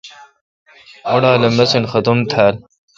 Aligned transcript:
اوڑال 1.09 1.41
اے 1.45 1.49
مسین 1.57 1.83
ختُم 1.91 2.17
تھال۔ 2.31 2.55